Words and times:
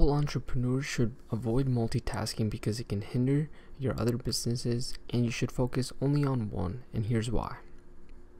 All 0.00 0.14
entrepreneurs 0.14 0.86
should 0.86 1.14
avoid 1.30 1.66
multitasking 1.66 2.48
because 2.48 2.80
it 2.80 2.88
can 2.88 3.02
hinder 3.02 3.50
your 3.78 3.94
other 4.00 4.16
businesses 4.16 4.94
and 5.10 5.26
you 5.26 5.30
should 5.30 5.52
focus 5.52 5.92
only 6.00 6.24
on 6.24 6.50
one, 6.50 6.84
and 6.94 7.04
here's 7.04 7.30
why. 7.30 7.56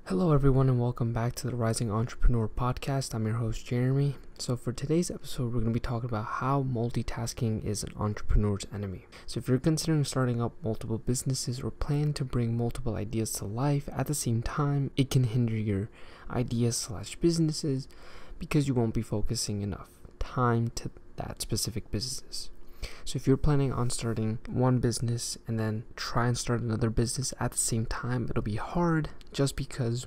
Hello, 0.07 0.33
everyone, 0.33 0.71
and 0.71 0.81
welcome 0.81 1.13
back 1.13 1.35
to 1.35 1.49
the 1.51 1.55
Rising 1.55 1.91
Entrepreneur 1.91 2.49
Podcast. 2.49 3.13
I'm 3.13 3.27
your 3.27 3.37
host, 3.37 3.67
Jeremy. 3.67 4.17
So, 4.39 4.57
for 4.57 4.73
today's 4.73 5.11
episode, 5.11 5.53
we're 5.53 5.61
going 5.61 5.67
to 5.67 5.71
be 5.73 5.81
talking 5.81 6.09
about 6.09 6.25
how 6.25 6.63
multitasking 6.63 7.63
is 7.63 7.85
an 7.85 7.93
entrepreneur's 7.95 8.67
enemy. 8.73 9.05
So, 9.27 9.37
if 9.37 9.47
you're 9.47 9.59
considering 9.59 10.05
starting 10.05 10.41
up 10.41 10.55
multiple 10.65 10.97
businesses 10.97 11.61
or 11.61 11.71
plan 11.71 12.15
to 12.15 12.25
bring 12.25 12.57
multiple 12.57 12.97
ideas 12.97 13.33
to 13.33 13.45
life 13.45 13.87
at 13.95 14.07
the 14.07 14.15
same 14.15 14.41
time, 14.41 14.93
it 14.97 15.11
can 15.11 15.25
hinder 15.25 15.57
your 15.57 15.91
ideas 16.31 16.79
slash 16.79 17.17
businesses 17.17 17.87
because 18.39 18.67
you 18.67 18.73
won't 18.73 18.95
be 18.95 19.03
focusing 19.03 19.61
enough 19.61 19.91
time 20.19 20.69
to 20.77 20.91
that 21.21 21.41
specific 21.43 21.91
business. 21.91 22.51
So 23.05 23.17
if 23.17 23.27
you're 23.27 23.37
planning 23.37 23.73
on 23.73 23.91
starting 23.91 24.39
one 24.49 24.79
business 24.79 25.37
and 25.47 25.59
then 25.59 25.85
try 25.97 26.27
and 26.29 26.39
start 26.39 26.61
another 26.61 26.91
business 26.91 27.35
at 27.39 27.53
the 27.53 27.59
same 27.59 27.87
time, 27.87 28.27
it'll 28.31 28.43
be 28.43 28.57
hard 28.57 29.11
just 29.33 29.57
because 29.57 30.07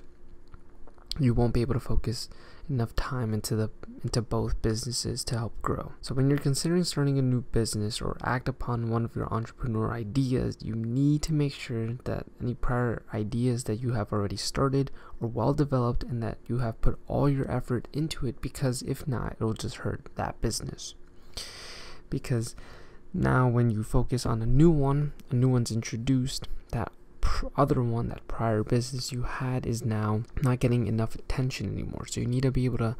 you 1.19 1.33
won't 1.33 1.53
be 1.53 1.61
able 1.61 1.75
to 1.75 1.79
focus 1.79 2.29
enough 2.69 2.95
time 2.95 3.33
into 3.33 3.55
the 3.55 3.69
into 4.03 4.21
both 4.21 4.61
businesses 4.61 5.23
to 5.23 5.37
help 5.37 5.61
grow. 5.61 5.93
So 6.01 6.13
when 6.13 6.29
you're 6.29 6.39
considering 6.39 6.83
starting 6.83 7.19
a 7.19 7.21
new 7.21 7.41
business 7.41 8.01
or 8.01 8.17
act 8.23 8.49
upon 8.49 8.89
one 8.89 9.05
of 9.05 9.15
your 9.15 9.31
entrepreneur 9.33 9.93
ideas, 9.93 10.57
you 10.61 10.75
need 10.75 11.21
to 11.23 11.33
make 11.33 11.53
sure 11.53 11.93
that 12.05 12.25
any 12.41 12.53
prior 12.53 13.03
ideas 13.13 13.65
that 13.65 13.79
you 13.79 13.93
have 13.93 14.11
already 14.11 14.35
started 14.35 14.91
are 15.21 15.27
well 15.27 15.53
developed 15.53 16.03
and 16.03 16.21
that 16.23 16.37
you 16.47 16.59
have 16.59 16.81
put 16.81 16.99
all 17.07 17.29
your 17.29 17.49
effort 17.49 17.87
into 17.93 18.25
it 18.25 18.41
because 18.41 18.81
if 18.81 19.07
not, 19.07 19.35
it'll 19.39 19.53
just 19.53 19.77
hurt 19.77 20.09
that 20.15 20.41
business. 20.41 20.95
Because 22.13 22.55
now 23.11 23.47
when 23.47 23.71
you 23.71 23.81
focus 23.81 24.23
on 24.23 24.43
a 24.43 24.45
new 24.45 24.69
one, 24.69 25.13
a 25.31 25.35
new 25.35 25.49
one's 25.49 25.71
introduced, 25.71 26.47
that 26.71 26.91
other 27.57 27.81
one, 27.81 28.09
that 28.09 28.27
prior 28.27 28.63
business 28.63 29.11
you 29.11 29.23
had, 29.23 29.65
is 29.65 29.83
now 29.83 30.21
not 30.43 30.59
getting 30.59 30.85
enough 30.85 31.15
attention 31.15 31.73
anymore. 31.73 32.05
So 32.07 32.21
you 32.21 32.27
need 32.27 32.43
to 32.43 32.51
be 32.51 32.65
able 32.65 32.77
to 32.77 32.95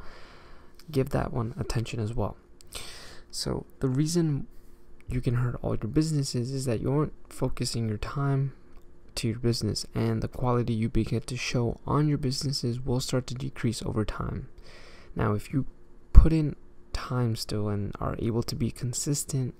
give 0.90 1.10
that 1.10 1.32
one 1.32 1.54
attention 1.56 2.00
as 2.00 2.12
well. 2.12 2.36
So 3.30 3.66
the 3.78 3.86
reason 3.86 4.48
you 5.08 5.20
can 5.20 5.34
hurt 5.34 5.60
all 5.62 5.76
your 5.76 5.88
businesses 5.88 6.50
is 6.50 6.64
that 6.64 6.80
you 6.80 6.92
aren't 6.92 7.12
focusing 7.28 7.88
your 7.88 7.98
time 7.98 8.52
to 9.14 9.28
your 9.28 9.38
business 9.38 9.86
and 9.94 10.22
the 10.22 10.28
quality 10.28 10.72
you 10.72 10.88
begin 10.88 11.20
to 11.20 11.36
show 11.36 11.78
on 11.86 12.08
your 12.08 12.18
businesses 12.18 12.84
will 12.84 12.98
start 12.98 13.28
to 13.28 13.34
decrease 13.34 13.80
over 13.82 14.04
time. 14.04 14.48
Now, 15.14 15.34
if 15.34 15.52
you 15.52 15.66
put 16.12 16.32
in 16.32 16.56
time 16.94 17.36
still 17.36 17.68
and 17.68 17.92
are 18.00 18.16
able 18.18 18.42
to 18.44 18.54
be 18.54 18.70
consistent, 18.70 19.54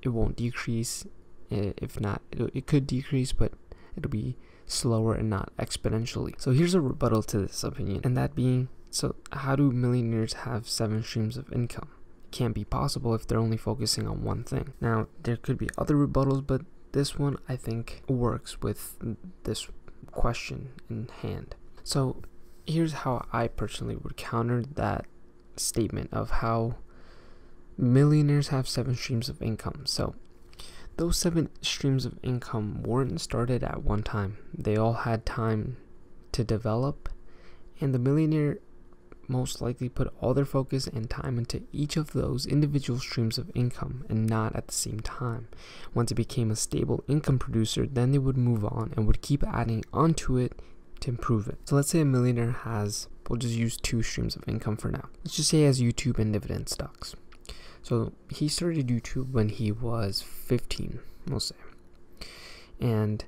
it 0.00 0.08
won't 0.08 0.36
decrease. 0.36 1.04
If 1.50 2.00
not, 2.00 2.22
it 2.32 2.66
could 2.66 2.86
decrease, 2.86 3.32
but 3.32 3.52
it'll 3.96 4.08
be 4.08 4.38
slower 4.64 5.14
and 5.14 5.28
not 5.28 5.52
exponentially. 5.58 6.40
So 6.40 6.52
here's 6.52 6.74
a 6.74 6.80
rebuttal 6.80 7.22
to 7.24 7.38
this 7.38 7.62
opinion, 7.62 8.00
and 8.04 8.16
that 8.16 8.34
being 8.34 8.68
so, 8.90 9.16
how 9.32 9.56
do 9.56 9.70
millionaires 9.70 10.34
have 10.34 10.68
seven 10.68 11.02
streams 11.02 11.38
of 11.38 11.50
income? 11.52 11.88
It 12.26 12.32
can't 12.32 12.54
be 12.54 12.64
possible 12.64 13.14
if 13.14 13.26
they're 13.26 13.38
only 13.38 13.56
focusing 13.56 14.06
on 14.06 14.22
one 14.22 14.44
thing. 14.44 14.74
Now, 14.82 15.08
there 15.22 15.36
could 15.36 15.56
be 15.56 15.70
other 15.78 15.94
rebuttals, 15.94 16.46
but 16.46 16.60
this 16.92 17.18
one 17.18 17.38
I 17.48 17.56
think 17.56 18.02
works 18.06 18.60
with 18.60 18.98
this 19.44 19.68
question 20.10 20.72
in 20.90 21.08
hand. 21.22 21.54
So, 21.82 22.20
here's 22.66 22.92
how 22.92 23.26
I 23.32 23.48
personally 23.48 23.96
would 23.96 24.18
counter 24.18 24.62
that 24.62 25.06
statement 25.56 26.10
of 26.12 26.30
how 26.30 26.76
millionaires 27.76 28.48
have 28.48 28.68
seven 28.68 28.94
streams 28.94 29.28
of 29.28 29.40
income. 29.42 29.82
So, 29.84 30.14
those 30.96 31.16
seven 31.16 31.48
streams 31.62 32.04
of 32.04 32.18
income 32.22 32.82
weren't 32.82 33.20
started 33.20 33.64
at 33.64 33.82
one 33.82 34.02
time, 34.02 34.38
they 34.52 34.76
all 34.76 34.92
had 34.92 35.24
time 35.24 35.76
to 36.32 36.44
develop, 36.44 37.08
and 37.80 37.94
the 37.94 37.98
millionaire 37.98 38.58
most 39.28 39.62
likely 39.62 39.88
put 39.88 40.12
all 40.20 40.34
their 40.34 40.44
focus 40.44 40.86
and 40.86 41.08
time 41.08 41.38
into 41.38 41.62
each 41.72 41.96
of 41.96 42.12
those 42.12 42.46
individual 42.46 42.98
streams 42.98 43.38
of 43.38 43.50
income 43.54 44.04
and 44.08 44.26
not 44.26 44.54
at 44.54 44.66
the 44.66 44.74
same 44.74 45.00
time. 45.00 45.48
Once 45.94 46.10
it 46.10 46.16
became 46.16 46.50
a 46.50 46.56
stable 46.56 47.02
income 47.08 47.38
producer, 47.38 47.86
then 47.86 48.12
they 48.12 48.18
would 48.18 48.36
move 48.36 48.64
on 48.64 48.92
and 48.96 49.06
would 49.06 49.22
keep 49.22 49.42
adding 49.44 49.84
onto 49.92 50.36
it 50.36 50.60
to 51.02 51.10
improve 51.10 51.48
it. 51.48 51.58
So 51.64 51.76
let's 51.76 51.90
say 51.90 52.00
a 52.00 52.04
millionaire 52.04 52.52
has, 52.52 53.08
we'll 53.28 53.38
just 53.38 53.54
use 53.54 53.76
two 53.76 54.02
streams 54.02 54.36
of 54.36 54.44
income 54.48 54.76
for 54.76 54.90
now. 54.90 55.08
Let's 55.24 55.36
just 55.36 55.50
say 55.50 55.58
he 55.58 55.64
has 55.64 55.80
YouTube 55.80 56.18
and 56.18 56.32
dividend 56.32 56.68
stocks. 56.68 57.14
So 57.82 58.12
he 58.30 58.48
started 58.48 58.86
YouTube 58.86 59.32
when 59.32 59.48
he 59.48 59.72
was 59.72 60.22
15, 60.22 61.00
we'll 61.28 61.40
say. 61.40 61.56
And 62.80 63.24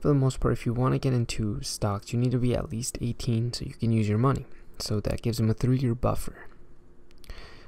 for 0.00 0.08
the 0.08 0.14
most 0.14 0.40
part, 0.40 0.52
if 0.52 0.64
you 0.64 0.72
want 0.72 0.94
to 0.94 0.98
get 0.98 1.12
into 1.12 1.62
stocks, 1.62 2.12
you 2.12 2.18
need 2.18 2.30
to 2.32 2.38
be 2.38 2.54
at 2.54 2.70
least 2.70 2.98
18 3.00 3.52
so 3.52 3.64
you 3.64 3.74
can 3.74 3.92
use 3.92 4.08
your 4.08 4.18
money. 4.18 4.46
So 4.78 5.00
that 5.00 5.22
gives 5.22 5.40
him 5.40 5.50
a 5.50 5.54
three 5.54 5.78
year 5.78 5.94
buffer. 5.94 6.46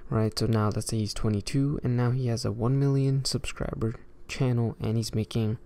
Right, 0.09 0.37
so 0.37 0.47
now 0.47 0.71
let's 0.75 0.89
say 0.89 0.99
he's 0.99 1.15
22 1.15 1.81
and 1.85 1.97
now 1.97 2.11
he 2.11 2.27
has 2.27 2.45
a 2.45 2.51
1 2.51 2.79
million 2.81 3.25
subscriber 3.25 3.95
channel 4.27 4.75
and 4.81 4.97
he's 4.97 5.15
making 5.15 5.59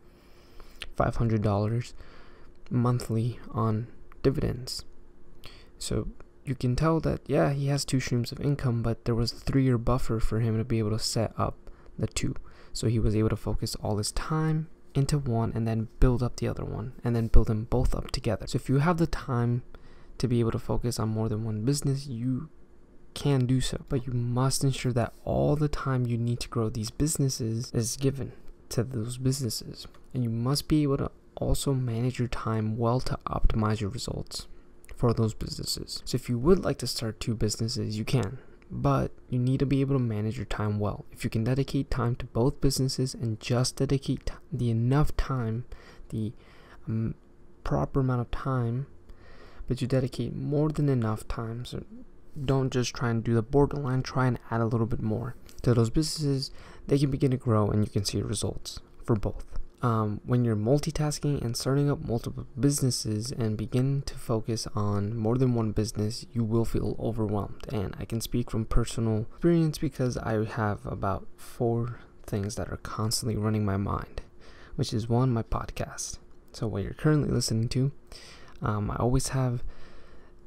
$500 0.98 1.92
monthly 2.70 3.38
on 3.50 3.88
dividends. 4.22 4.84
So 5.78 6.08
you 6.44 6.54
can 6.54 6.76
tell 6.76 7.00
that, 7.00 7.20
yeah, 7.26 7.52
he 7.52 7.68
has 7.68 7.84
two 7.84 8.00
streams 8.00 8.32
of 8.32 8.40
income, 8.40 8.82
but 8.82 9.04
there 9.04 9.14
was 9.14 9.32
a 9.32 9.36
three 9.36 9.64
year 9.64 9.78
buffer 9.78 10.20
for 10.20 10.40
him 10.40 10.58
to 10.58 10.64
be 10.64 10.78
able 10.78 10.90
to 10.90 10.98
set 10.98 11.32
up 11.38 11.56
the 11.98 12.06
two. 12.06 12.34
So 12.72 12.88
he 12.88 12.98
was 12.98 13.14
able 13.14 13.28
to 13.30 13.36
focus 13.36 13.76
all 13.76 13.98
his 13.98 14.12
time 14.12 14.68
into 14.94 15.18
one 15.18 15.52
and 15.54 15.66
then 15.66 15.88
build 16.00 16.22
up 16.22 16.36
the 16.36 16.48
other 16.48 16.64
one 16.64 16.92
and 17.02 17.14
then 17.14 17.28
build 17.28 17.48
them 17.48 17.64
both 17.64 17.94
up 17.94 18.10
together. 18.10 18.46
So 18.46 18.56
if 18.56 18.68
you 18.68 18.78
have 18.78 18.98
the 18.98 19.06
time 19.06 19.62
to 20.18 20.28
be 20.28 20.40
able 20.40 20.52
to 20.52 20.58
focus 20.58 20.98
on 20.98 21.08
more 21.08 21.28
than 21.28 21.44
one 21.44 21.64
business, 21.64 22.06
you 22.06 22.48
can 23.14 23.46
do 23.46 23.60
so. 23.60 23.84
But 23.88 24.06
you 24.06 24.12
must 24.12 24.64
ensure 24.64 24.92
that 24.92 25.14
all 25.24 25.56
the 25.56 25.68
time 25.68 26.06
you 26.06 26.18
need 26.18 26.40
to 26.40 26.48
grow 26.48 26.68
these 26.68 26.90
businesses 26.90 27.70
is 27.72 27.96
given 27.96 28.32
to 28.70 28.84
those 28.84 29.18
businesses. 29.18 29.86
And 30.12 30.22
you 30.22 30.30
must 30.30 30.68
be 30.68 30.82
able 30.82 30.98
to 30.98 31.10
also 31.36 31.74
manage 31.74 32.18
your 32.18 32.28
time 32.28 32.76
well 32.76 33.00
to 33.00 33.18
optimize 33.26 33.80
your 33.80 33.90
results 33.90 34.46
for 34.96 35.12
those 35.12 35.34
businesses. 35.34 36.02
So 36.04 36.16
if 36.16 36.28
you 36.28 36.38
would 36.38 36.64
like 36.64 36.78
to 36.78 36.86
start 36.86 37.20
two 37.20 37.34
businesses, 37.34 37.98
you 37.98 38.04
can. 38.04 38.38
But 38.70 39.12
you 39.28 39.38
need 39.38 39.60
to 39.60 39.66
be 39.66 39.80
able 39.80 39.96
to 39.96 40.02
manage 40.02 40.36
your 40.36 40.46
time 40.46 40.78
well. 40.78 41.04
If 41.12 41.24
you 41.24 41.30
can 41.30 41.44
dedicate 41.44 41.90
time 41.90 42.16
to 42.16 42.26
both 42.26 42.60
businesses 42.60 43.14
and 43.14 43.40
just 43.40 43.76
dedicate 43.76 44.30
the 44.52 44.70
enough 44.70 45.16
time, 45.16 45.64
the 46.08 46.32
um, 46.88 47.14
proper 47.62 48.00
amount 48.00 48.22
of 48.22 48.30
time 48.30 48.86
but 49.66 49.80
you 49.80 49.86
dedicate 49.86 50.34
more 50.34 50.68
than 50.68 50.88
enough 50.88 51.26
time. 51.28 51.64
So 51.64 51.84
don't 52.44 52.72
just 52.72 52.94
try 52.94 53.10
and 53.10 53.22
do 53.22 53.34
the 53.34 53.42
borderline, 53.42 54.02
try 54.02 54.26
and 54.26 54.38
add 54.50 54.60
a 54.60 54.66
little 54.66 54.86
bit 54.86 55.02
more 55.02 55.36
to 55.62 55.74
those 55.74 55.90
businesses. 55.90 56.50
They 56.86 56.98
can 56.98 57.10
begin 57.10 57.30
to 57.30 57.36
grow 57.36 57.70
and 57.70 57.84
you 57.84 57.90
can 57.90 58.04
see 58.04 58.20
results 58.20 58.80
for 59.02 59.16
both. 59.16 59.46
Um, 59.84 60.22
when 60.24 60.46
you're 60.46 60.56
multitasking 60.56 61.42
and 61.42 61.54
starting 61.54 61.90
up 61.90 62.02
multiple 62.02 62.46
businesses 62.58 63.30
and 63.30 63.54
begin 63.54 64.00
to 64.06 64.14
focus 64.14 64.66
on 64.74 65.14
more 65.14 65.36
than 65.36 65.54
one 65.54 65.72
business, 65.72 66.24
you 66.32 66.42
will 66.42 66.64
feel 66.64 66.96
overwhelmed. 66.98 67.66
And 67.70 67.94
I 68.00 68.06
can 68.06 68.22
speak 68.22 68.50
from 68.50 68.64
personal 68.64 69.26
experience 69.30 69.76
because 69.76 70.16
I 70.16 70.42
have 70.42 70.86
about 70.86 71.26
four 71.36 72.00
things 72.24 72.54
that 72.54 72.70
are 72.70 72.78
constantly 72.78 73.36
running 73.36 73.66
my 73.66 73.76
mind, 73.76 74.22
which 74.76 74.94
is 74.94 75.06
one, 75.06 75.30
my 75.34 75.42
podcast. 75.42 76.16
So, 76.52 76.66
what 76.66 76.82
you're 76.82 76.94
currently 76.94 77.28
listening 77.28 77.68
to, 77.68 77.92
um, 78.62 78.90
I 78.90 78.96
always 78.96 79.28
have 79.28 79.62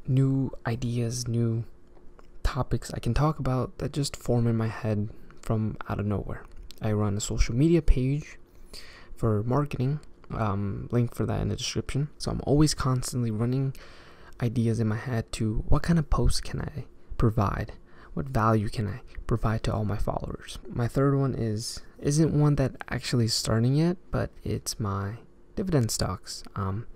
new 0.07 0.49
ideas, 0.65 1.27
new 1.27 1.63
topics 2.41 2.91
I 2.91 2.99
can 2.99 3.13
talk 3.13 3.37
about 3.37 3.77
that 3.77 3.93
just 3.93 4.15
form 4.15 4.47
in 4.47 4.57
my 4.57 4.69
head 4.69 5.09
from 5.43 5.77
out 5.87 5.99
of 5.99 6.07
nowhere. 6.07 6.43
I 6.81 6.91
run 6.93 7.17
a 7.17 7.21
social 7.21 7.53
media 7.53 7.83
page 7.83 8.39
for 9.17 9.43
marketing, 9.43 9.99
um, 10.31 10.87
link 10.91 11.15
for 11.15 11.25
that 11.25 11.41
in 11.41 11.49
the 11.49 11.55
description. 11.55 12.09
So 12.17 12.31
I'm 12.31 12.41
always 12.45 12.73
constantly 12.73 13.31
running 13.31 13.73
ideas 14.41 14.79
in 14.79 14.87
my 14.87 14.97
head 14.97 15.31
to 15.33 15.63
what 15.67 15.83
kind 15.83 15.99
of 15.99 16.09
posts 16.09 16.41
can 16.41 16.61
I 16.61 16.85
provide? 17.17 17.73
What 18.13 18.27
value 18.27 18.69
can 18.69 18.87
I 18.87 19.01
provide 19.25 19.63
to 19.63 19.73
all 19.73 19.85
my 19.85 19.97
followers? 19.97 20.59
My 20.67 20.87
third 20.87 21.17
one 21.17 21.35
is 21.35 21.81
isn't 21.99 22.39
one 22.39 22.55
that 22.55 22.75
actually 22.89 23.25
is 23.25 23.33
starting 23.33 23.75
yet, 23.75 23.97
but 24.11 24.29
it's 24.43 24.79
my 24.79 25.17
dividend 25.55 25.91
stocks. 25.91 26.43
Um, 26.55 26.87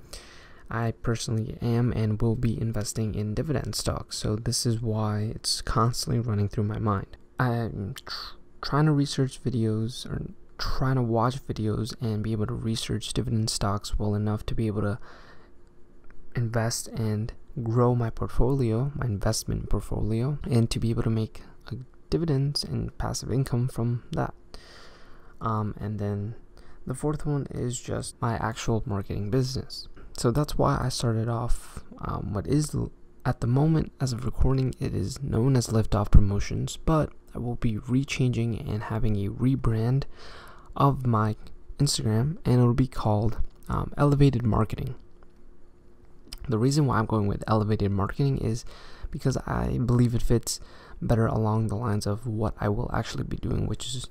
I 0.69 0.91
personally 0.91 1.57
am 1.61 1.91
and 1.91 2.21
will 2.21 2.35
be 2.35 2.59
investing 2.59 3.13
in 3.15 3.33
dividend 3.33 3.75
stocks, 3.75 4.17
so 4.17 4.35
this 4.35 4.65
is 4.65 4.81
why 4.81 5.31
it's 5.35 5.61
constantly 5.61 6.19
running 6.19 6.47
through 6.47 6.63
my 6.63 6.79
mind. 6.79 7.17
I'm 7.39 7.95
tr- 8.05 8.35
trying 8.61 8.85
to 8.85 8.91
research 8.91 9.43
videos 9.43 10.05
or 10.05 10.31
trying 10.61 10.95
to 10.95 11.01
watch 11.01 11.45
videos 11.47 11.99
and 12.01 12.23
be 12.23 12.31
able 12.31 12.45
to 12.45 12.53
research 12.53 13.11
dividend 13.13 13.49
stocks 13.49 13.97
well 13.97 14.13
enough 14.13 14.45
to 14.45 14.55
be 14.55 14.67
able 14.67 14.81
to 14.81 14.99
invest 16.35 16.87
and 16.89 17.33
grow 17.63 17.95
my 17.95 18.09
portfolio, 18.09 18.91
my 18.95 19.05
investment 19.05 19.69
portfolio, 19.69 20.37
and 20.49 20.69
to 20.69 20.79
be 20.79 20.91
able 20.91 21.03
to 21.03 21.09
make 21.09 21.41
a 21.67 21.75
dividends 22.09 22.63
and 22.63 22.95
passive 22.97 23.31
income 23.31 23.67
from 23.67 24.03
that. 24.11 24.33
Um, 25.41 25.73
and 25.79 25.99
then 25.99 26.35
the 26.85 26.93
fourth 26.93 27.25
one 27.25 27.47
is 27.49 27.79
just 27.79 28.21
my 28.21 28.35
actual 28.35 28.83
marketing 28.85 29.31
business. 29.31 29.87
So 30.17 30.29
that's 30.29 30.57
why 30.57 30.79
I 30.79 30.89
started 30.89 31.27
off 31.27 31.83
um, 31.99 32.33
what 32.33 32.45
is 32.45 32.75
at 33.25 33.39
the 33.39 33.47
moment 33.47 33.91
as 33.99 34.13
of 34.13 34.25
recording 34.25 34.73
it 34.79 34.93
is 34.93 35.21
known 35.23 35.55
as 35.55 35.67
Liftoff 35.67 36.11
Promotions, 36.11 36.77
but 36.77 37.11
I 37.33 37.39
will 37.39 37.55
be 37.55 37.77
rechanging 37.77 38.67
and 38.69 38.83
having 38.83 39.15
a 39.15 39.29
rebrand 39.29 40.03
of 40.75 41.05
my 41.05 41.35
Instagram, 41.77 42.37
and 42.45 42.59
it'll 42.59 42.73
be 42.73 42.87
called 42.87 43.39
um, 43.69 43.93
Elevated 43.97 44.43
Marketing. 44.43 44.95
The 46.47 46.57
reason 46.57 46.85
why 46.85 46.99
I'm 46.99 47.05
going 47.05 47.27
with 47.27 47.43
Elevated 47.47 47.91
Marketing 47.91 48.37
is 48.37 48.65
because 49.11 49.37
I 49.45 49.79
believe 49.85 50.15
it 50.15 50.21
fits 50.21 50.59
better 51.01 51.25
along 51.25 51.67
the 51.67 51.75
lines 51.75 52.05
of 52.05 52.25
what 52.25 52.53
I 52.59 52.69
will 52.69 52.89
actually 52.93 53.23
be 53.23 53.37
doing, 53.37 53.67
which 53.67 53.85
is 53.87 54.07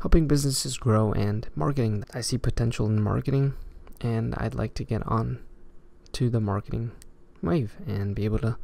helping 0.00 0.28
businesses 0.28 0.76
grow 0.76 1.12
and 1.12 1.48
marketing. 1.54 2.04
I 2.12 2.20
see 2.20 2.38
potential 2.38 2.86
in 2.86 3.02
marketing, 3.02 3.54
and 4.00 4.34
I'd 4.36 4.54
like 4.54 4.74
to 4.74 4.84
get 4.84 5.06
on 5.06 5.40
to 6.12 6.30
the 6.30 6.40
marketing 6.40 6.92
wave 7.42 7.76
and 7.86 8.14
be 8.14 8.24
able 8.24 8.38
to 8.40 8.56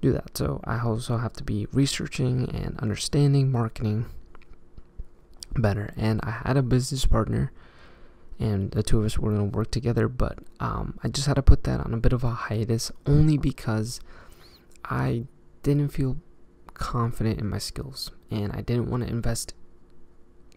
do 0.00 0.12
that. 0.12 0.36
So 0.36 0.60
I 0.64 0.80
also 0.80 1.18
have 1.18 1.32
to 1.34 1.44
be 1.44 1.66
researching 1.72 2.48
and 2.50 2.78
understanding 2.78 3.50
marketing 3.50 4.06
better. 5.54 5.92
And 5.96 6.20
I 6.22 6.30
had 6.30 6.56
a 6.56 6.62
business 6.62 7.06
partner, 7.06 7.52
and 8.38 8.70
the 8.70 8.82
two 8.82 8.98
of 9.00 9.04
us 9.04 9.18
were 9.18 9.32
going 9.32 9.50
to 9.50 9.56
work 9.56 9.70
together, 9.70 10.08
but 10.08 10.38
um, 10.60 10.98
I 11.02 11.08
just 11.08 11.26
had 11.26 11.34
to 11.34 11.42
put 11.42 11.64
that 11.64 11.80
on 11.80 11.92
a 11.92 11.98
bit 11.98 12.12
of 12.12 12.24
a 12.24 12.30
hiatus 12.30 12.92
only 13.06 13.36
because 13.36 14.00
I 14.84 15.24
didn't 15.62 15.88
feel 15.88 16.16
confident 16.74 17.40
in 17.40 17.48
my 17.48 17.58
skills 17.58 18.12
and 18.30 18.52
I 18.52 18.60
didn't 18.60 18.88
want 18.88 19.02
to 19.02 19.10
invest 19.10 19.54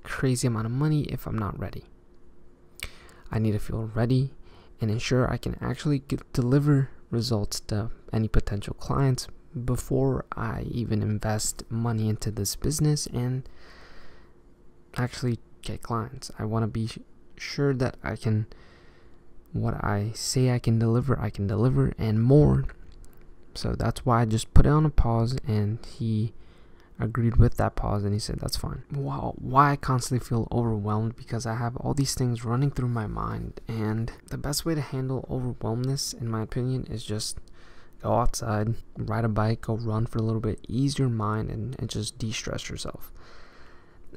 crazy 0.04 0.48
amount 0.48 0.66
of 0.66 0.72
money 0.72 1.02
if 1.04 1.26
I'm 1.28 1.38
not 1.38 1.60
ready. 1.60 1.86
I 3.32 3.40
need 3.40 3.52
to 3.54 3.60
feel 3.60 3.92
ready 3.94 4.32
and 4.80 4.90
ensure 4.90 5.32
I 5.32 5.38
can 5.38 5.58
actually 5.62 6.00
get, 6.00 6.32
deliver 6.34 6.90
results 7.10 7.60
to 7.62 7.92
any 8.12 8.28
potential 8.28 8.74
clients 8.74 9.28
before 9.66 10.26
I 10.36 10.64
even 10.64 11.02
invest 11.02 11.64
money 11.70 12.10
into 12.10 12.32
this 12.32 12.56
business 12.56 13.06
and 13.08 13.48
actually 14.98 15.40
get 15.62 15.84
clients. 15.84 16.32
I 16.38 16.46
want 16.46 16.64
to 16.64 16.68
be 16.68 16.90
sure 17.38 17.74
that 17.74 17.98
I 18.04 18.16
can 18.16 18.48
what 19.54 19.84
I 19.84 20.12
say 20.14 20.52
I 20.52 20.60
can 20.60 20.80
deliver, 20.80 21.20
I 21.20 21.30
can 21.30 21.48
deliver 21.48 21.94
and 21.98 22.24
more. 22.24 22.66
So 23.54 23.74
that's 23.74 24.06
why 24.06 24.22
I 24.22 24.26
just 24.26 24.54
put 24.54 24.66
it 24.66 24.70
on 24.70 24.86
a 24.86 24.90
pause 24.90 25.38
and 25.46 25.80
he 25.86 26.34
agreed 27.00 27.36
with 27.36 27.58
that 27.58 27.76
pause 27.76 28.04
and 28.04 28.14
he 28.14 28.20
said 28.20 28.40
that's 28.40 28.56
fine. 28.56 28.84
Wow, 28.94 29.34
why 29.38 29.72
I 29.72 29.76
constantly 29.76 30.26
feel 30.26 30.48
overwhelmed 30.52 31.16
because 31.16 31.46
I 31.46 31.56
have 31.56 31.76
all 31.78 31.94
these 31.94 32.16
things 32.16 32.46
running 32.46 32.72
through 32.72 32.90
my 32.90 33.08
mind 33.08 33.60
and 33.68 34.12
the 34.28 34.38
best 34.38 34.66
way 34.66 34.76
to 34.76 34.82
handle 34.82 35.26
overwhelmness 35.30 36.14
in 36.14 36.30
my 36.30 36.44
opinion 36.44 36.88
is 36.90 37.04
just 37.04 37.40
go 38.02 38.14
outside, 38.14 38.76
ride 38.98 39.26
a 39.26 39.30
bike, 39.30 39.62
go 39.62 39.76
run 39.76 40.06
for 40.06 40.20
a 40.20 40.24
little 40.24 40.42
bit, 40.42 40.60
ease 40.68 40.98
your 40.98 41.10
mind 41.10 41.50
and, 41.50 41.76
and 41.80 41.90
just 41.90 42.18
de-stress 42.18 42.70
yourself. 42.70 43.12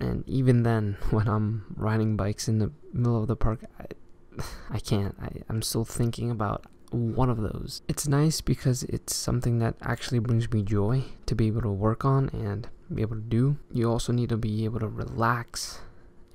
And 0.00 0.28
even 0.28 0.62
then, 0.62 0.96
when 1.10 1.28
I'm 1.28 1.74
riding 1.76 2.16
bikes 2.16 2.48
in 2.48 2.58
the 2.58 2.72
middle 2.92 3.20
of 3.20 3.28
the 3.28 3.36
park, 3.36 3.64
I, 3.78 4.42
I 4.70 4.78
can't. 4.78 5.16
I, 5.20 5.42
I'm 5.48 5.62
still 5.62 5.84
thinking 5.84 6.30
about 6.30 6.66
one 6.90 7.30
of 7.30 7.38
those. 7.38 7.82
It's 7.88 8.06
nice 8.06 8.40
because 8.40 8.84
it's 8.84 9.14
something 9.14 9.58
that 9.58 9.74
actually 9.82 10.20
brings 10.20 10.50
me 10.50 10.62
joy 10.62 11.04
to 11.26 11.34
be 11.34 11.48
able 11.48 11.62
to 11.62 11.70
work 11.70 12.04
on 12.04 12.28
and 12.30 12.68
be 12.92 13.02
able 13.02 13.16
to 13.16 13.22
do. 13.22 13.56
You 13.72 13.90
also 13.90 14.12
need 14.12 14.28
to 14.28 14.36
be 14.36 14.64
able 14.64 14.80
to 14.80 14.88
relax 14.88 15.80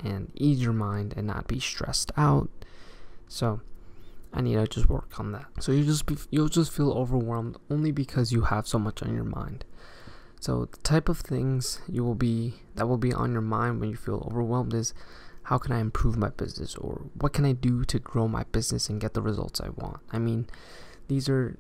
and 0.04 0.32
ease 0.36 0.62
your 0.62 0.74
mind 0.74 1.14
and 1.16 1.28
not 1.28 1.48
be 1.48 1.60
stressed 1.60 2.12
out. 2.18 2.50
So 3.28 3.62
I 4.34 4.42
need 4.42 4.56
to 4.56 4.68
just 4.68 4.90
work 4.90 5.20
on 5.20 5.32
that. 5.32 5.48
So 5.60 5.72
you 5.72 5.84
just 5.84 6.06
be, 6.06 6.18
you'll 6.30 6.50
just 6.50 6.72
feel 6.72 6.92
overwhelmed 6.92 7.58
only 7.70 7.92
because 7.92 8.32
you 8.32 8.42
have 8.42 8.68
so 8.68 8.80
much 8.80 9.02
on 9.02 9.14
your 9.14 9.24
mind. 9.24 9.66
So 10.40 10.66
the 10.66 10.78
type 10.78 11.10
of 11.10 11.20
things 11.20 11.82
you 11.88 12.04
will 12.04 12.16
be 12.16 12.56
that 12.76 12.88
will 12.88 12.98
be 12.98 13.14
on 13.14 13.34
your 13.34 13.42
mind 13.42 13.80
when 13.80 13.90
you 13.90 13.98
feel 13.98 14.26
overwhelmed 14.30 14.74
is 14.74 14.94
how 15.44 15.58
can 15.58 15.72
I 15.72 15.80
improve 15.80 16.16
my 16.16 16.30
business 16.30 16.76
or 16.76 17.02
what 17.16 17.34
can 17.34 17.46
I 17.46 17.52
do 17.52 17.84
to 17.86 18.00
grow 18.00 18.28
my 18.28 18.44
business 18.52 18.90
and 18.90 19.02
get 19.02 19.14
the 19.14 19.22
results 19.22 19.60
I 19.60 19.70
want? 19.70 20.00
I 20.12 20.20
mean, 20.20 20.48
these 21.08 21.28
are 21.28 21.58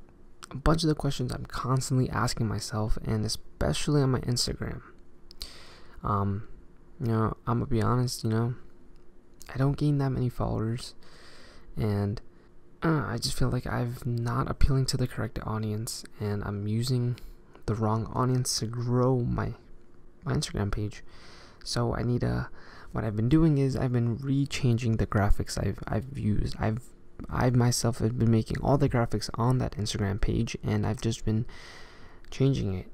a 0.51 0.55
bunch 0.55 0.83
of 0.83 0.89
the 0.89 0.95
questions 0.95 1.33
I'm 1.33 1.45
constantly 1.45 2.09
asking 2.09 2.47
myself 2.47 2.97
and 3.03 3.25
especially 3.25 4.01
on 4.01 4.11
my 4.11 4.21
Instagram. 4.21 4.81
Um, 6.03 6.47
you 7.01 7.07
know, 7.07 7.35
I'm 7.45 7.59
gonna 7.59 7.65
be 7.65 7.81
honest, 7.81 8.23
you 8.23 8.29
know, 8.29 8.55
I 9.53 9.57
don't 9.57 9.77
gain 9.77 9.97
that 9.97 10.11
many 10.11 10.29
followers 10.29 10.93
and 11.75 12.21
uh, 12.81 13.05
I 13.07 13.17
just 13.17 13.37
feel 13.37 13.49
like 13.49 13.67
I'm 13.67 13.95
not 14.05 14.49
appealing 14.49 14.85
to 14.87 14.97
the 14.97 15.07
correct 15.07 15.39
audience 15.43 16.05
and 16.19 16.43
I'm 16.45 16.67
using 16.67 17.17
the 17.69 17.75
wrong 17.75 18.07
audience 18.15 18.57
to 18.59 18.65
grow 18.65 19.19
my 19.19 19.53
my 20.25 20.33
Instagram 20.33 20.71
page. 20.71 21.03
So 21.63 21.95
I 21.95 22.01
need 22.01 22.23
a 22.23 22.49
what 22.91 23.03
I've 23.03 23.15
been 23.15 23.29
doing 23.29 23.59
is 23.59 23.75
I've 23.75 23.93
been 23.93 24.17
rechanging 24.17 24.97
the 24.97 25.05
graphics 25.05 25.55
I've 25.63 25.79
I've 25.87 26.17
used. 26.17 26.55
I've 26.59 26.81
I 27.29 27.51
myself 27.51 27.99
have 27.99 28.17
been 28.17 28.31
making 28.31 28.57
all 28.63 28.79
the 28.79 28.89
graphics 28.89 29.29
on 29.35 29.59
that 29.59 29.73
Instagram 29.73 30.19
page 30.19 30.57
and 30.63 30.87
I've 30.87 30.99
just 30.99 31.25
been 31.25 31.45
changing 32.31 32.73
it 32.73 32.87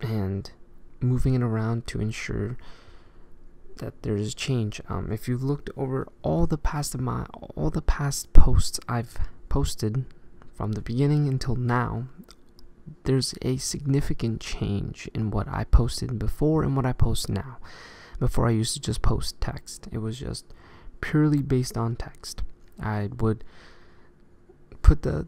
and 0.00 0.50
moving 1.00 1.34
it 1.34 1.42
around 1.42 1.86
to 1.86 2.00
ensure 2.00 2.58
that 3.76 4.02
there's 4.02 4.34
change. 4.34 4.82
Um, 4.90 5.10
if 5.10 5.26
you've 5.26 5.42
looked 5.42 5.70
over 5.74 6.06
all 6.20 6.46
the 6.46 6.58
past 6.58 6.94
of 6.94 7.00
my 7.00 7.24
all 7.56 7.70
the 7.70 7.80
past 7.80 8.34
posts 8.34 8.78
I've 8.86 9.16
posted 9.48 10.04
from 10.52 10.72
the 10.72 10.82
beginning 10.82 11.28
until 11.28 11.56
now, 11.56 12.08
there's 13.04 13.34
a 13.42 13.56
significant 13.56 14.40
change 14.40 15.08
in 15.14 15.30
what 15.30 15.48
I 15.48 15.64
posted 15.64 16.18
before 16.18 16.62
and 16.62 16.76
what 16.76 16.86
I 16.86 16.92
post 16.92 17.28
now. 17.28 17.58
Before 18.18 18.46
I 18.46 18.50
used 18.50 18.74
to 18.74 18.80
just 18.80 19.02
post 19.02 19.40
text. 19.40 19.88
It 19.90 19.98
was 19.98 20.18
just 20.18 20.46
purely 21.00 21.42
based 21.42 21.76
on 21.76 21.96
text. 21.96 22.42
I 22.80 23.10
would 23.18 23.44
put 24.82 25.02
the 25.02 25.26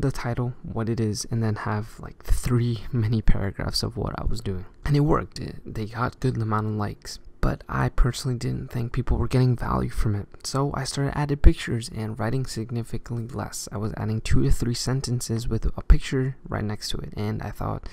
the 0.00 0.12
title, 0.12 0.54
what 0.62 0.88
it 0.88 1.00
is, 1.00 1.26
and 1.30 1.42
then 1.42 1.56
have 1.56 1.98
like 1.98 2.22
three 2.22 2.84
mini 2.92 3.20
paragraphs 3.20 3.82
of 3.82 3.96
what 3.96 4.14
I 4.18 4.24
was 4.24 4.40
doing. 4.40 4.66
And 4.84 4.96
it 4.96 5.00
worked. 5.00 5.40
It, 5.40 5.56
they 5.66 5.86
got 5.86 6.20
good 6.20 6.36
amount 6.36 6.66
of 6.66 6.72
likes. 6.74 7.18
But 7.40 7.62
I 7.68 7.88
personally 7.88 8.36
didn't 8.36 8.70
think 8.70 8.92
people 8.92 9.16
were 9.16 9.28
getting 9.28 9.56
value 9.56 9.90
from 9.90 10.14
it. 10.16 10.28
So 10.44 10.72
I 10.74 10.84
started 10.84 11.16
adding 11.16 11.36
pictures 11.36 11.88
and 11.94 12.18
writing 12.18 12.46
significantly 12.46 13.28
less. 13.28 13.68
I 13.70 13.76
was 13.76 13.94
adding 13.96 14.20
two 14.20 14.42
to 14.42 14.50
three 14.50 14.74
sentences 14.74 15.46
with 15.46 15.64
a 15.64 15.82
picture 15.82 16.36
right 16.48 16.64
next 16.64 16.88
to 16.90 16.98
it. 16.98 17.12
And 17.16 17.40
I 17.42 17.50
thought, 17.50 17.88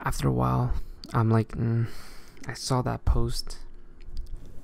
after 0.00 0.28
a 0.28 0.32
while, 0.32 0.72
I'm 1.12 1.30
like, 1.30 1.52
mm, 1.52 1.86
I 2.46 2.54
saw 2.54 2.82
that 2.82 3.04
post, 3.04 3.58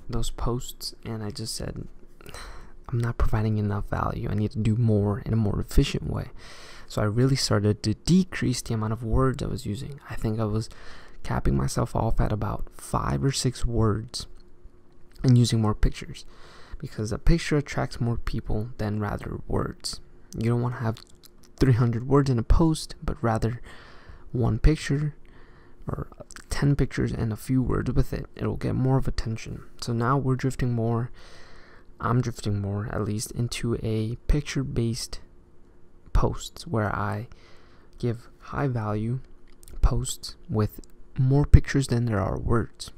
those 0.09 0.29
posts, 0.29 0.93
and 1.05 1.23
I 1.23 1.29
just 1.29 1.55
said, 1.55 1.87
I'm 2.89 2.99
not 2.99 3.17
providing 3.17 3.57
enough 3.57 3.89
value. 3.89 4.29
I 4.29 4.35
need 4.35 4.51
to 4.51 4.59
do 4.59 4.75
more 4.75 5.19
in 5.19 5.33
a 5.33 5.37
more 5.37 5.59
efficient 5.59 6.09
way. 6.09 6.29
So 6.87 7.01
I 7.01 7.05
really 7.05 7.35
started 7.35 7.81
to 7.83 7.93
decrease 7.93 8.61
the 8.61 8.73
amount 8.73 8.93
of 8.93 9.03
words 9.03 9.41
I 9.41 9.47
was 9.47 9.65
using. 9.65 9.99
I 10.09 10.15
think 10.15 10.39
I 10.39 10.45
was 10.45 10.69
capping 11.25 11.57
myself 11.57 11.95
off 11.95 12.21
at 12.21 12.31
about 12.31 12.67
five 12.71 13.23
or 13.23 13.31
six 13.31 13.65
words 13.65 14.27
and 15.23 15.37
using 15.37 15.59
more 15.59 15.73
pictures 15.73 16.23
because 16.77 17.11
a 17.11 17.17
picture 17.17 17.57
attracts 17.57 17.99
more 17.99 18.17
people 18.17 18.69
than 18.77 18.99
rather 18.99 19.41
words. 19.47 19.99
You 20.37 20.51
don't 20.51 20.61
want 20.61 20.75
to 20.75 20.81
have 20.81 20.99
300 21.57 22.07
words 22.07 22.29
in 22.29 22.37
a 22.37 22.43
post, 22.43 22.93
but 23.03 23.21
rather 23.23 23.59
one 24.31 24.59
picture 24.59 25.15
or 25.87 26.07
10 26.51 26.75
pictures 26.75 27.11
and 27.11 27.33
a 27.33 27.37
few 27.37 27.61
words 27.61 27.91
with 27.91 28.13
it, 28.13 28.27
it'll 28.35 28.55
get 28.55 28.75
more 28.75 28.97
of 28.97 29.07
attention. 29.07 29.63
So 29.81 29.93
now 29.93 30.17
we're 30.17 30.35
drifting 30.35 30.73
more, 30.73 31.09
I'm 31.99 32.21
drifting 32.21 32.61
more 32.61 32.87
at 32.91 33.03
least, 33.03 33.31
into 33.31 33.79
a 33.81 34.17
picture 34.27 34.63
based 34.63 35.21
posts 36.13 36.67
where 36.67 36.95
I 36.95 37.29
give 37.97 38.29
high 38.39 38.67
value 38.67 39.21
posts 39.81 40.35
with 40.49 40.81
more 41.17 41.45
pictures 41.45 41.87
than 41.87 42.05
there 42.05 42.19
are 42.19 42.37
words. 42.37 42.91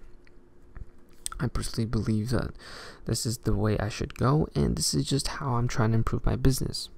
I 1.40 1.48
personally 1.48 1.86
believe 1.86 2.32
that 2.32 2.52
this 3.06 3.26
is 3.26 3.40
the 3.40 3.54
way 3.54 3.78
I 3.78 3.90
should 3.90 4.16
go, 4.16 4.48
and 4.56 4.76
this 4.76 4.94
is 4.94 5.06
just 5.06 5.28
how 5.28 5.56
I'm 5.56 5.68
trying 5.68 5.92
to 5.92 5.98
improve 5.98 6.26
my 6.26 6.36
business. 6.36 6.90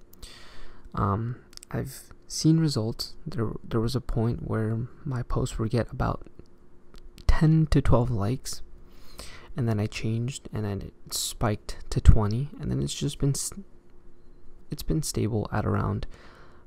Um, 0.93 1.37
I've 1.71 2.03
seen 2.27 2.59
results. 2.59 3.15
There, 3.25 3.51
there 3.63 3.81
was 3.81 3.95
a 3.95 4.01
point 4.01 4.47
where 4.47 4.87
my 5.03 5.23
posts 5.23 5.59
would 5.59 5.71
get 5.71 5.91
about 5.91 6.27
10 7.27 7.67
to 7.71 7.81
12 7.81 8.11
likes, 8.11 8.61
and 9.57 9.67
then 9.67 9.79
I 9.79 9.87
changed, 9.87 10.47
and 10.53 10.63
then 10.63 10.81
it 10.81 11.13
spiked 11.13 11.77
to 11.89 11.99
20, 11.99 12.49
and 12.61 12.71
then 12.71 12.81
it's 12.81 12.93
just 12.93 13.19
been 13.19 13.33
it's 14.71 14.83
been 14.83 15.01
stable 15.01 15.49
at 15.51 15.65
around 15.65 16.05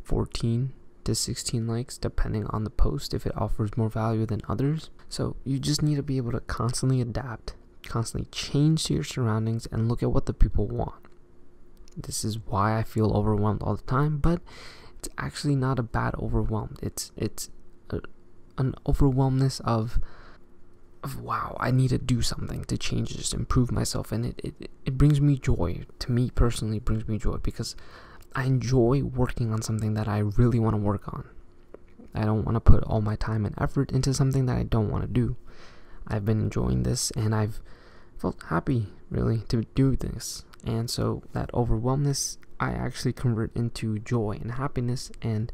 14 0.02 0.72
to 1.04 1.14
16 1.14 1.66
likes 1.66 1.98
depending 1.98 2.46
on 2.46 2.64
the 2.64 2.70
post 2.70 3.14
if 3.14 3.26
it 3.26 3.36
offers 3.36 3.76
more 3.76 3.88
value 3.88 4.26
than 4.26 4.40
others. 4.48 4.90
So 5.08 5.36
you 5.44 5.58
just 5.58 5.82
need 5.82 5.96
to 5.96 6.02
be 6.02 6.16
able 6.16 6.32
to 6.32 6.40
constantly 6.40 7.00
adapt, 7.00 7.54
constantly 7.84 8.28
change 8.30 8.84
to 8.84 8.94
your 8.94 9.04
surroundings 9.04 9.66
and 9.66 9.88
look 9.88 10.02
at 10.02 10.12
what 10.12 10.26
the 10.26 10.32
people 10.32 10.66
want. 10.66 11.02
This 11.96 12.24
is 12.24 12.38
why 12.46 12.78
I 12.78 12.82
feel 12.82 13.12
overwhelmed 13.14 13.62
all 13.62 13.76
the 13.76 13.82
time, 13.82 14.18
but 14.18 14.40
it's 14.98 15.08
actually 15.18 15.56
not 15.56 15.78
a 15.78 15.82
bad 15.82 16.14
overwhelmed. 16.14 16.78
It's 16.82 17.12
it's 17.16 17.50
a, 17.90 18.00
an 18.56 18.74
overwhelmness 18.86 19.60
of 19.60 19.98
of 21.04 21.20
wow, 21.20 21.56
I 21.60 21.70
need 21.70 21.88
to 21.88 21.98
do 21.98 22.22
something 22.22 22.64
to 22.64 22.78
change 22.78 23.16
just 23.16 23.34
improve 23.34 23.72
myself, 23.72 24.12
and 24.12 24.26
it, 24.26 24.40
it 24.42 24.70
it 24.86 24.98
brings 24.98 25.20
me 25.20 25.36
joy. 25.36 25.84
To 25.98 26.12
me 26.12 26.30
personally, 26.30 26.78
brings 26.78 27.08
me 27.08 27.18
joy 27.18 27.36
because 27.36 27.76
I 28.34 28.44
enjoy 28.44 29.02
working 29.02 29.52
on 29.52 29.62
something 29.62 29.94
that 29.94 30.08
I 30.08 30.18
really 30.18 30.58
want 30.58 30.74
to 30.74 30.82
work 30.82 31.12
on. 31.12 31.28
I 32.14 32.24
don't 32.24 32.44
want 32.44 32.56
to 32.56 32.60
put 32.60 32.84
all 32.84 33.00
my 33.00 33.16
time 33.16 33.44
and 33.44 33.54
effort 33.58 33.90
into 33.90 34.12
something 34.12 34.46
that 34.46 34.56
I 34.56 34.62
don't 34.62 34.90
want 34.90 35.04
to 35.04 35.08
do. 35.08 35.36
I've 36.06 36.24
been 36.24 36.40
enjoying 36.40 36.82
this, 36.82 37.10
and 37.12 37.34
I've 37.34 37.60
felt 38.18 38.42
happy 38.48 38.88
really 39.10 39.38
to 39.48 39.64
do 39.74 39.96
this. 39.96 40.44
And 40.64 40.90
so 40.90 41.22
that 41.32 41.50
overwhelmness, 41.54 42.38
I 42.60 42.72
actually 42.72 43.12
convert 43.12 43.54
into 43.56 43.98
joy 43.98 44.38
and 44.40 44.52
happiness, 44.52 45.10
and 45.20 45.52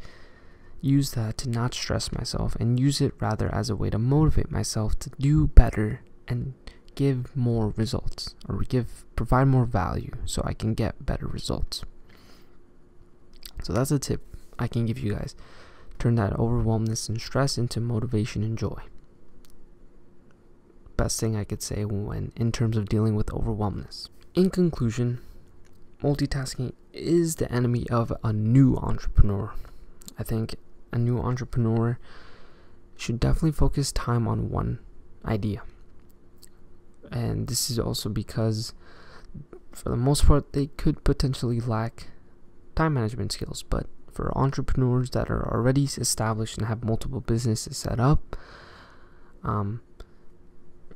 use 0.80 1.12
that 1.12 1.38
to 1.38 1.49
not 1.49 1.75
stress 1.75 2.12
myself 2.12 2.56
and 2.56 2.78
use 2.78 3.00
it 3.00 3.12
rather 3.18 3.52
as 3.52 3.68
a 3.68 3.76
way 3.76 3.90
to 3.90 3.99
motivate 3.99 4.50
myself 4.50 4.99
to 5.00 5.11
do 5.18 5.49
better 5.49 6.02
and 6.28 6.54
give 6.94 7.35
more 7.37 7.73
results 7.76 8.35
or 8.49 8.58
give 8.62 9.04
provide 9.16 9.47
more 9.47 9.64
value 9.64 10.12
so 10.25 10.42
I 10.44 10.52
can 10.52 10.75
get 10.75 11.04
better 11.04 11.26
results. 11.26 11.82
So 13.62 13.73
that's 13.73 13.91
a 13.91 13.99
tip 13.99 14.23
I 14.59 14.69
can 14.69 14.87
give 14.87 14.99
you 14.99 15.15
guys. 15.15 15.35
Turn 15.99 16.15
that 16.17 16.38
overwhelmness 16.38 17.09
and 17.09 17.21
stress 17.21 17.59
into 17.59 17.81
motivation 17.81 18.43
and 18.43 18.57
joy. 18.57 18.83
Best 20.97 21.19
thing 21.21 21.37
I 21.37 21.45
could 21.45 21.62
say 21.62 21.85
when 21.85 22.33
in 22.37 22.53
terms 22.53 22.77
of 22.77 22.88
dealing 22.88 23.15
with 23.15 23.33
overwhelmness. 23.33 24.09
In 24.35 24.50
conclusion, 24.50 25.21
multitasking 26.03 26.73
is 26.93 27.37
the 27.37 27.50
enemy 27.53 27.88
of 27.91 28.12
a 28.23 28.33
new 28.33 28.77
entrepreneur. 28.77 29.53
I 30.19 30.23
think 30.23 30.57
a 30.93 30.99
new 30.99 31.19
entrepreneur 31.19 31.99
should 32.97 33.21
definitely 33.21 33.53
focus 33.53 33.93
time 33.93 34.27
on 34.27 34.50
one 34.50 34.81
idea. 35.25 35.62
And 37.11 37.47
this 37.47 37.71
is 37.71 37.79
also 37.79 38.09
because, 38.09 38.75
for 39.73 39.88
the 39.88 39.97
most 39.97 40.27
part, 40.27 40.53
they 40.53 40.67
could 40.67 41.05
potentially 41.05 41.61
lack 41.61 42.09
time 42.78 42.94
management 42.94 43.32
skills. 43.32 43.62
But 43.62 43.87
for 44.11 44.37
entrepreneurs 44.37 45.11
that 45.11 45.30
are 45.30 45.52
already 45.52 45.85
established 45.85 46.58
and 46.58 46.66
have 46.66 46.85
multiple 46.85 47.20
businesses 47.20 47.76
set 47.76 48.00
up, 48.00 48.37
um, 49.44 49.82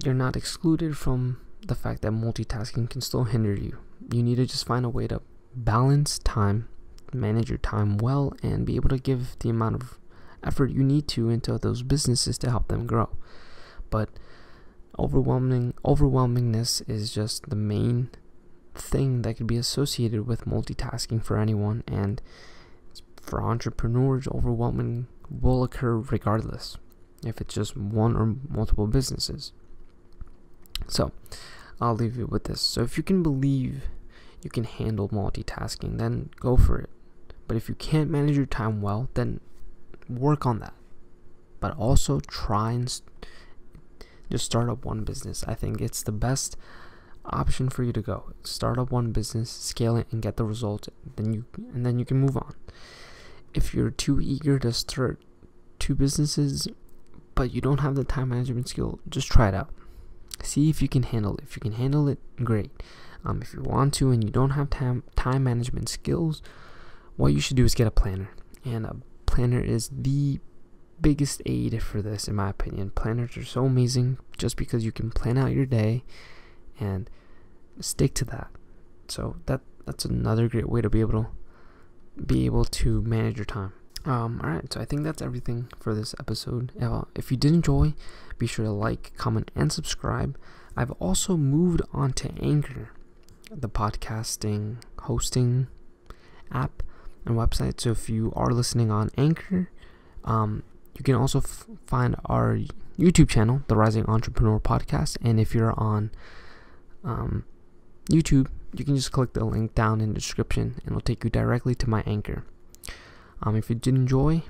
you're 0.05 0.15
not 0.15 0.37
excluded 0.37 0.97
from 0.97 1.41
the 1.67 1.75
fact 1.75 2.03
that 2.03 2.13
multitasking 2.13 2.91
can 2.91 3.01
still 3.01 3.25
hinder 3.25 3.55
you. 3.55 3.79
You 4.11 4.23
need 4.23 4.37
to 4.37 4.47
just 4.47 4.67
find 4.67 4.85
a 4.85 4.89
way 4.89 5.07
to 5.09 5.21
balance 5.55 6.19
time 6.21 6.69
manage 7.15 7.51
your 7.51 7.59
time 7.59 7.99
well 7.99 8.35
and 8.43 8.67
be 8.67 8.77
able 8.77 8.89
to 8.89 8.99
give 8.99 9.39
the 9.41 9.51
amount 9.51 9.77
of 9.77 9.99
effort 10.43 10.71
you 10.71 10.83
need 10.83 11.07
to 11.09 11.29
into 11.29 11.59
those 11.59 11.83
businesses 11.83 12.39
to 12.39 12.51
help 12.51 12.69
them 12.69 12.87
grow. 12.87 13.11
But 13.91 14.09
overwhelming 14.99 15.75
overwhelmingness 15.85 16.89
is 16.89 17.13
just 17.13 17.49
the 17.49 17.57
main 17.57 18.11
thing 18.75 19.23
that 19.23 19.37
could 19.37 19.47
be 19.47 19.57
associated 19.57 20.27
with 20.27 20.45
multitasking 20.45 21.23
for 21.23 21.39
anyone 21.39 21.85
and 21.87 22.21
for 23.21 23.43
entrepreneurs 23.43 24.27
overwhelming 24.29 25.07
will 25.31 25.63
occur 25.63 25.97
regardless 25.97 26.77
if 27.25 27.41
it's 27.41 27.55
just 27.55 27.77
one 27.77 28.17
or 28.17 28.35
multiple 28.49 28.87
businesses. 28.87 29.53
So, 30.89 31.13
I'll 31.83 31.95
leave 31.95 32.17
you 32.17 32.27
with 32.27 32.45
this. 32.45 32.61
So 32.61 32.83
if 32.83 32.97
you 32.97 33.03
can 33.03 33.23
believe 33.23 33.89
you 34.43 34.51
can 34.51 34.65
handle 34.65 35.09
multitasking, 35.09 35.99
then 35.99 36.31
go 36.39 36.57
for 36.57 36.79
it. 36.79 36.91
But 37.49 37.57
if 37.57 37.69
you 37.69 37.75
can't 37.75 38.11
manage 38.11 38.37
your 38.37 38.47
time 38.47 38.81
well, 38.81 39.09
then 39.15 39.41
work 40.09 40.47
on 40.47 40.61
that. 40.61 40.75
But 41.61 41.77
also 41.77 42.21
try 42.21 42.73
and 42.73 43.01
just 44.31 44.45
start 44.45 44.69
up 44.69 44.85
one 44.85 45.03
business. 45.03 45.45
I 45.49 45.55
think 45.55 45.81
it's 45.81 46.03
the 46.03 46.13
best 46.13 46.57
option 47.25 47.69
for 47.69 47.83
you 47.83 47.93
to 47.93 48.03
go. 48.03 48.33
Start 48.43 48.79
up 48.79 48.91
one 48.91 49.13
business, 49.13 49.51
scale 49.51 49.97
it, 49.97 50.07
and 50.11 50.23
get 50.23 50.37
the 50.37 50.45
results. 50.45 50.89
Then 51.17 51.33
you 51.33 51.45
and 51.75 51.85
then 51.87 51.99
you 51.99 52.05
can 52.05 52.19
move 52.19 52.37
on. 52.37 52.55
If 53.55 53.75
you're 53.75 53.91
too 53.91 54.21
eager 54.21 54.59
to 54.59 54.73
start 54.73 55.21
two 55.79 55.95
businesses, 55.95 56.69
but 57.35 57.53
you 57.53 57.61
don't 57.61 57.81
have 57.81 57.95
the 57.95 58.05
time 58.05 58.31
management 58.31 58.69
skill, 58.69 58.99
just 59.09 59.31
try 59.31 59.49
it 59.49 59.55
out. 59.55 59.71
See 60.43 60.71
if 60.71 60.83
you 60.83 60.89
can 60.89 61.03
handle 61.03 61.37
it. 61.37 61.45
If 61.45 61.57
you 61.57 61.61
can 61.61 61.73
handle 61.73 62.09
it, 62.09 62.19
great. 62.43 62.71
Um, 63.25 63.41
if 63.43 63.55
you 63.55 63.63
want 63.63 63.95
to 63.95 64.11
and 64.11 64.25
you 64.25 64.31
don't 64.31 64.51
have 64.51 64.71
time 64.71 65.05
time 65.15 65.45
management 65.45 65.89
skills, 65.89 66.43
what 67.17 67.33
you 67.33 67.41
should 67.41 67.57
do 67.57 67.65
is 67.65 67.75
get 67.75 67.87
a 67.87 67.93
planner. 67.93 68.31
And 68.65 68.87
a 68.87 68.97
planner 69.27 69.61
is 69.61 69.91
the 69.93 70.41
biggest 71.01 71.43
aid 71.47 71.83
for 71.83 72.01
this, 72.01 72.29
in 72.29 72.35
my 72.35 72.51
opinion. 72.51 72.91
Planners 72.91 73.37
are 73.37 73.45
so 73.45 73.65
amazing 73.67 74.19
just 74.39 74.57
because 74.57 74.85
you 74.85 74.93
can 74.93 75.11
plan 75.11 75.37
out 75.37 75.53
your 75.53 75.67
day 75.67 76.05
and 76.83 77.09
stick 77.81 78.15
to 78.15 78.25
that. 78.27 78.49
So 79.09 79.37
that 79.47 79.61
that's 79.87 80.05
another 80.05 80.49
great 80.49 80.69
way 80.69 80.81
to 80.81 80.91
be 80.91 81.01
able 81.01 81.23
to 81.23 81.27
be 82.25 82.47
able 82.47 82.65
to 82.65 83.03
manage 83.03 83.37
your 83.37 83.45
time. 83.45 83.73
Um, 84.05 84.41
all 84.43 84.51
right, 84.51 84.73
so 84.73 84.81
I 84.81 84.85
think 84.85 85.05
that's 85.05 85.23
everything 85.23 85.69
for 85.79 85.95
this 85.95 86.15
episode. 86.19 86.73
Uh, 86.81 87.03
if 87.15 87.31
you 87.31 87.37
did 87.37 87.53
enjoy, 87.53 87.95
be 88.39 88.47
sure 88.49 88.65
to 88.65 88.73
like, 88.73 89.13
comment, 89.17 89.51
and 89.55 89.73
subscribe. 89.73 90.37
I've 90.77 90.91
also 90.93 91.37
moved 91.37 91.83
on 91.93 92.13
to 92.15 92.33
Anchor, 92.43 92.91
the 93.51 93.69
podcasting 93.69 94.83
hosting 95.01 95.69
app 96.51 96.83
and 97.25 97.37
website. 97.37 97.81
So 97.81 97.91
if 97.91 98.11
you 98.11 98.33
are 98.35 98.51
listening 98.51 98.91
on 98.91 99.11
Anchor, 99.17 99.71
um, 100.25 100.65
you 100.97 101.05
can 101.05 101.15
also 101.15 101.39
f- 101.39 101.67
find 101.87 102.17
our 102.27 102.59
YouTube 102.99 103.29
channel, 103.29 103.63
the 103.69 103.77
Rising 103.77 104.07
Entrepreneur 104.07 104.59
Podcast. 104.59 105.17
And 105.23 105.39
if 105.39 105.55
you're 105.55 105.79
on 105.79 106.11
um, 107.05 107.45
YouTube, 108.09 108.49
you 108.75 108.85
can 108.85 108.97
just 108.97 109.13
click 109.13 109.33
the 109.33 109.45
link 109.45 109.75
down 109.75 110.01
in 110.01 110.09
the 110.09 110.15
description 110.15 110.75
and 110.83 110.89
it'll 110.89 111.01
take 111.01 111.25
you 111.25 111.31
directly 111.31 111.75
to 111.77 111.89
my 111.89 112.03
Anchor. 112.07 112.45
Um, 113.43 113.57
if 113.57 113.69
you 113.69 113.77
did 113.77 113.95
enjoy, 113.95 114.43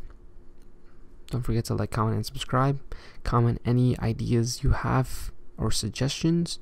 don't 1.31 1.43
forget 1.43 1.65
to 1.67 1.75
like, 1.75 1.91
comment, 1.91 2.17
and 2.17 2.27
subscribe. 2.27 2.81
Comment 3.25 3.61
any 3.65 3.99
ideas 3.99 4.63
you 4.63 4.71
have 4.71 5.33
or 5.57 5.71
suggestions 5.71 6.59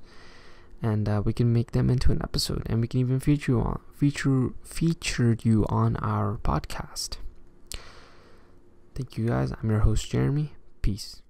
and 0.83 1.09
uh, 1.09 1.23
we 1.25 1.33
can 1.33 1.53
make 1.53 1.73
them 1.73 1.91
into 1.91 2.13
an 2.13 2.21
episode 2.23 2.63
and 2.67 2.81
we 2.81 2.89
can 2.89 3.01
even 3.01 3.21
feature 3.21 3.53
you 3.53 3.61
on 3.61 3.81
feature 3.95 4.51
featured 4.63 5.45
you 5.45 5.67
on 5.69 5.97
our 5.97 6.39
podcast 6.43 7.17
thank 8.95 9.17
you 9.17 9.27
guys 9.27 9.53
i'm 9.63 9.71
your 9.71 9.81
host 9.81 10.11
jeremy 10.11 10.55
peace 10.83 11.23